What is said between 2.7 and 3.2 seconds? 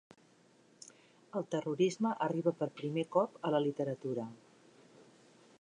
primer